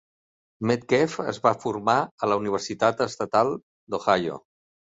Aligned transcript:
Medkeff 0.71 1.17
es 1.33 1.39
va 1.43 1.51
formar 1.67 1.95
a 2.25 2.31
la 2.33 2.39
Universitat 2.43 3.07
Estatal 3.09 3.55
d'Ohio. 3.61 4.43